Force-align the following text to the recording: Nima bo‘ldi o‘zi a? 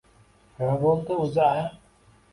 Nima 0.61 0.71
bo‘ldi 0.85 1.19
o‘zi 1.27 1.45
a? 1.53 1.53